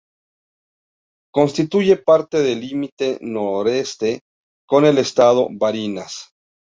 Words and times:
Constituye 1.31 1.95
parte 1.97 2.39
del 2.41 2.61
límite 2.61 3.19
nordeste 3.21 4.21
con 4.65 4.85
el 4.87 4.97
Estado 4.97 5.47
Barinas. 5.51 6.33